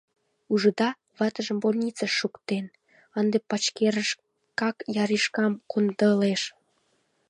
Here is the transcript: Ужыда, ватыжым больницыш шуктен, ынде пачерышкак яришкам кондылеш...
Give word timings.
Ужыда, 0.53 0.89
ватыжым 1.17 1.57
больницыш 1.63 2.11
шуктен, 2.19 2.65
ынде 3.19 3.37
пачерышкак 3.49 4.75
яришкам 5.03 5.53
кондылеш... 5.71 6.41